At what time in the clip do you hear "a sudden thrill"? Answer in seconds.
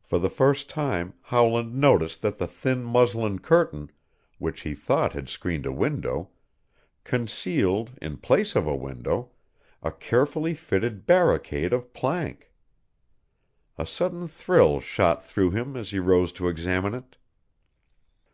13.76-14.80